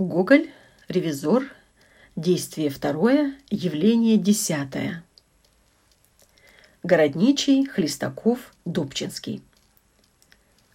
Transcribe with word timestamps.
Гоголь, 0.00 0.48
ревизор, 0.88 1.44
действие 2.16 2.70
второе, 2.70 3.34
явление 3.50 4.16
десятое. 4.16 5.04
Городничий, 6.82 7.66
Хлестаков, 7.66 8.54
Дубчинский. 8.64 9.42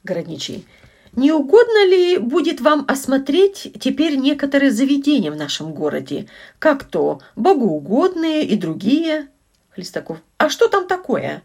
Городничий. 0.04 0.68
Не 1.14 1.32
угодно 1.32 1.88
ли 1.88 2.20
будет 2.20 2.61
вам 2.61 2.86
осмотреть 2.88 3.73
теперь 3.80 4.16
некоторые 4.16 4.70
заведения 4.70 5.32
в 5.32 5.36
нашем 5.36 5.73
городе, 5.73 6.28
как 6.60 6.84
то 6.84 7.20
богоугодные 7.36 8.44
и 8.44 8.55
другие? 8.55 9.30
Хлестаков. 9.71 10.20
А 10.38 10.50
что 10.50 10.68
там 10.68 10.86
такое? 10.86 11.42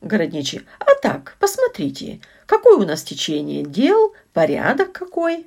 Городничий. 0.00 0.66
А 0.80 0.96
так, 1.00 1.36
посмотрите, 1.38 2.20
какое 2.46 2.76
у 2.76 2.84
нас 2.84 3.04
течение 3.04 3.62
дел, 3.62 4.12
порядок 4.32 4.90
какой. 4.90 5.46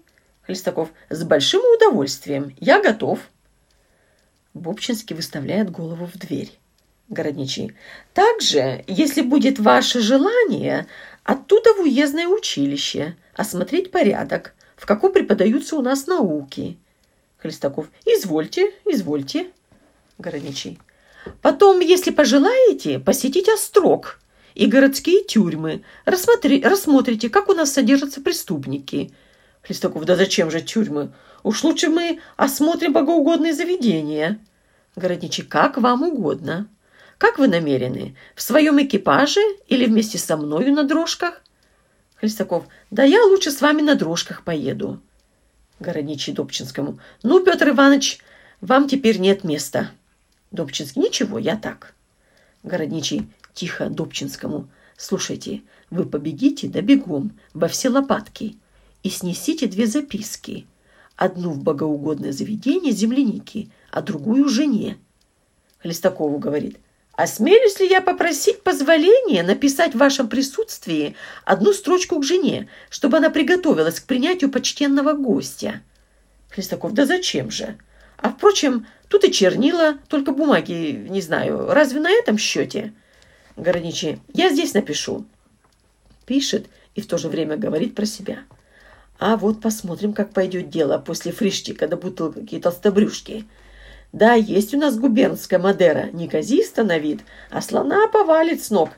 Хлестаков. 0.49 0.89
С 1.11 1.23
большим 1.23 1.61
удовольствием. 1.75 2.55
Я 2.59 2.81
готов. 2.81 3.19
Бобчинский 4.55 5.15
выставляет 5.15 5.69
голову 5.69 6.07
в 6.07 6.17
дверь. 6.17 6.51
Городничий. 7.07 7.75
Также, 8.15 8.83
если 8.87 9.21
будет 9.21 9.59
ваше 9.59 10.01
желание, 10.01 10.87
оттуда 11.23 11.75
в 11.75 11.81
уездное 11.81 12.27
училище, 12.27 13.15
осмотреть 13.35 13.91
порядок, 13.91 14.55
в 14.75 14.87
каком 14.87 15.13
преподаются 15.13 15.75
у 15.75 15.83
нас 15.83 16.07
науки. 16.07 16.79
Хлестаков. 17.37 17.87
Извольте, 18.07 18.73
извольте. 18.85 19.51
Городничий. 20.17 20.79
Потом, 21.43 21.79
если 21.79 22.09
пожелаете, 22.09 22.97
посетить 22.97 23.49
острог 23.49 24.19
и 24.55 24.65
городские 24.65 25.23
тюрьмы. 25.23 25.83
Рассмотри, 26.05 26.63
рассмотрите, 26.63 27.29
как 27.29 27.49
у 27.49 27.53
нас 27.53 27.71
содержатся 27.71 28.19
преступники– 28.19 29.13
Хлестаков, 29.69 30.03
да 30.05 30.15
зачем 30.15 30.49
же 30.49 30.61
тюрьмы? 30.61 31.11
Уж 31.43 31.63
лучше 31.63 31.89
мы 31.89 32.21
осмотрим 32.37 32.91
богоугодные 32.91 33.53
заведения. 33.53 34.39
Городничий, 34.95 35.43
как 35.43 35.77
вам 35.77 36.01
угодно. 36.01 36.67
Как 37.19 37.37
вы 37.37 37.47
намерены? 37.47 38.15
В 38.33 38.41
своем 38.41 38.81
экипаже 38.81 39.41
или 39.67 39.85
вместе 39.85 40.17
со 40.17 40.37
мною 40.37 40.73
на 40.73 40.85
дрожках? 40.85 41.43
Хлестаков, 42.15 42.65
да 42.89 43.03
я 43.03 43.23
лучше 43.23 43.51
с 43.51 43.61
вами 43.61 43.83
на 43.83 43.93
дрожках 43.93 44.43
поеду. 44.43 44.99
Городничий 45.79 46.33
Добчинскому, 46.33 46.97
ну, 47.21 47.39
Петр 47.45 47.69
Иванович, 47.69 48.21
вам 48.61 48.87
теперь 48.87 49.19
нет 49.19 49.43
места. 49.43 49.91
Добчинский, 50.49 51.03
ничего, 51.03 51.37
я 51.37 51.55
так. 51.55 51.93
Городничий, 52.63 53.31
тихо 53.53 53.87
Добчинскому, 53.91 54.67
слушайте, 54.97 55.61
вы 55.91 56.05
побегите 56.05 56.67
да 56.67 56.81
бегом 56.81 57.37
во 57.53 57.67
все 57.67 57.89
лопатки 57.89 58.57
и 59.03 59.09
снесите 59.09 59.67
две 59.67 59.87
записки. 59.87 60.67
Одну 61.15 61.51
в 61.51 61.63
богоугодное 61.63 62.31
заведение 62.31 62.93
земляники, 62.93 63.69
а 63.91 64.01
другую 64.01 64.47
жене. 64.47 64.97
Хлестакову 65.79 66.37
говорит, 66.37 66.77
«Осмелюсь 67.13 67.79
ли 67.79 67.89
я 67.89 68.01
попросить 68.01 68.63
позволения 68.63 69.43
написать 69.43 69.93
в 69.93 69.97
вашем 69.97 70.29
присутствии 70.29 71.15
одну 71.43 71.73
строчку 71.73 72.19
к 72.19 72.23
жене, 72.23 72.69
чтобы 72.89 73.17
она 73.17 73.29
приготовилась 73.29 73.99
к 73.99 74.05
принятию 74.05 74.49
почтенного 74.49 75.13
гостя?» 75.13 75.81
Хлестаков, 76.49 76.93
«Да 76.93 77.05
зачем 77.05 77.51
же? 77.51 77.77
А, 78.17 78.29
впрочем, 78.29 78.87
тут 79.09 79.23
и 79.25 79.31
чернила, 79.31 79.97
только 80.07 80.31
бумаги, 80.31 81.05
не 81.09 81.21
знаю, 81.21 81.67
разве 81.67 81.99
на 81.99 82.09
этом 82.09 82.37
счете?» 82.37 82.93
Городничий, 83.57 84.19
«Я 84.33 84.49
здесь 84.49 84.73
напишу». 84.73 85.25
Пишет 86.25 86.67
и 86.95 87.01
в 87.01 87.07
то 87.07 87.17
же 87.17 87.27
время 87.27 87.57
говорит 87.57 87.95
про 87.95 88.05
себя– 88.05 88.43
а 89.19 89.35
вот 89.35 89.59
посмотрим, 89.59 90.13
как 90.13 90.31
пойдет 90.31 90.69
дело 90.69 90.97
после 90.97 91.33
фриштика 91.33 91.89
до 91.89 91.97
бутылки 91.97 92.57
толстобрюшки. 92.57 93.45
Да, 94.13 94.33
есть 94.33 94.73
у 94.73 94.77
нас 94.77 94.97
губернская 94.97 95.59
Мадера, 95.59 96.09
неказиста 96.13 96.83
на 96.83 96.97
вид, 96.97 97.19
а 97.51 97.61
слона 97.61 98.07
повалит 98.07 98.63
с 98.63 98.69
ног. 98.69 98.91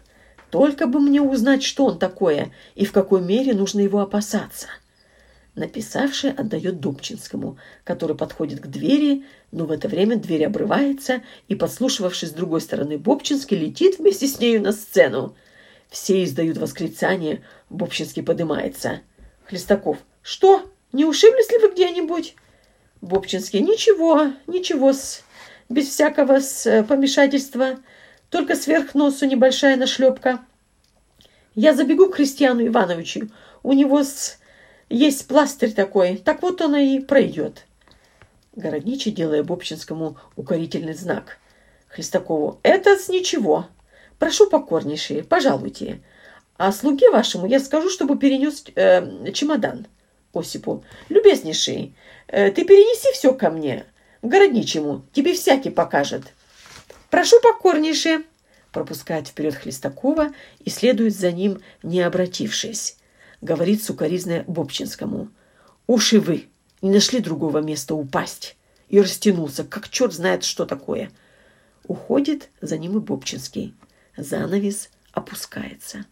Только 0.52 0.86
бы 0.86 1.00
мне 1.00 1.22
узнать, 1.22 1.64
что 1.64 1.86
он 1.86 1.98
такое 1.98 2.52
и 2.76 2.86
в 2.86 2.92
какой 2.92 3.22
мере 3.22 3.54
нужно 3.54 3.80
его 3.80 4.00
опасаться. 4.00 4.68
Написавший 5.56 6.31
отдает 6.31 6.80
Дубчинскому, 6.80 7.58
который 7.84 8.16
подходит 8.16 8.62
к 8.62 8.68
двери, 8.68 9.26
но 9.52 9.66
в 9.66 9.72
это 9.72 9.90
время 9.90 10.18
дверь 10.18 10.46
обрывается, 10.46 11.24
и, 11.50 11.56
подслушивавший 11.56 12.30
с 12.30 12.31
другой 12.31 12.62
стороны 12.62 12.98
Бобчинский, 12.98 13.58
летит 13.58 13.98
вместе 13.98 14.28
с 14.28 14.40
нею 14.40 14.62
на 14.62 14.72
сцену. 14.72 15.36
Все 15.90 16.24
издают 16.24 16.58
восклицание, 16.58 17.44
Бобчинский 17.70 18.24
поднимается. 18.24 19.02
Хлестаков– 19.46 19.98
что, 20.22 20.72
не 20.92 21.06
ушиблись 21.06 21.52
ли 21.52 21.58
вы 21.59 21.72
где-нибудь? 21.72 22.36
Бобчинский. 23.02 23.59
Ничего, 23.62 24.34
ничего, 24.48 24.94
с, 24.94 25.24
без 25.70 25.88
всякого 25.88 26.40
с, 26.40 26.66
э, 26.68 26.84
помешательства. 26.84 27.80
Только 28.30 28.56
сверх 28.56 28.94
носу 28.94 29.26
небольшая 29.26 29.76
нашлепка. 29.76 30.40
Я 31.56 31.74
забегу 31.74 32.10
к 32.10 32.16
Христиану 32.16 32.66
Ивановичу. 32.66 33.30
У 33.64 33.74
него 33.74 34.04
с, 34.04 34.38
есть 34.90 35.28
пластырь 35.28 35.74
такой. 35.74 36.18
Так 36.18 36.42
вот 36.42 36.62
он 36.62 36.76
и 36.76 37.00
пройдет. 37.00 37.66
Городничий, 38.56 39.12
делая 39.12 39.44
Бобчинскому 39.44 40.18
укорительный 40.36 40.94
знак. 40.94 41.40
Христакову. 41.88 42.60
Это 42.64 42.98
с 42.98 43.10
ничего. 43.10 43.68
Прошу 44.20 44.50
покорнейшие, 44.50 45.24
пожалуйте. 45.24 46.02
А 46.58 46.72
слуге 46.72 47.10
вашему 47.10 47.48
я 47.48 47.60
скажу, 47.60 47.90
чтобы 47.90 48.18
перенес 48.18 48.64
э, 48.76 49.31
чемодан. 49.31 49.88
Осипу. 50.34 50.84
«Любезнейший, 51.09 51.96
э, 52.28 52.52
ты 52.52 52.66
перенеси 52.66 53.12
все 53.14 53.34
ко 53.34 53.50
мне, 53.50 53.86
к 54.22 54.25
городничему, 54.28 55.06
тебе 55.14 55.34
всякий 55.34 55.69
покажет». 55.69 56.34
«Прошу 57.09 57.40
покорнейше», 57.42 58.24
пропускает 58.72 59.28
вперед 59.28 59.56
Хлестакова 59.56 60.30
и 60.59 60.69
следует 60.69 61.16
за 61.16 61.31
ним, 61.31 61.62
не 61.84 62.02
обратившись. 62.02 62.97
Говорит 63.42 63.84
сукоризное 63.84 64.44
Бобчинскому. 64.47 65.30
«Уши 65.88 66.19
вы! 66.19 66.48
Не 66.81 66.92
нашли 66.92 67.19
другого 67.19 67.59
места 67.59 67.96
упасть!» 67.96 68.56
И 68.88 69.00
растянулся, 69.00 69.63
как 69.63 69.90
черт 69.90 70.13
знает, 70.13 70.44
что 70.44 70.66
такое. 70.66 71.12
Уходит 71.86 72.50
за 72.62 72.78
ним 72.78 72.98
и 72.98 73.00
Бобчинский. 73.00 73.74
Занавес 74.18 74.90
опускается. 75.12 76.06